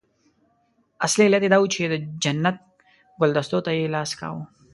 [1.05, 2.57] اصلي علت یې دا وو چې د جنت
[3.19, 4.43] ګلدستو ته یې لاس کاوه.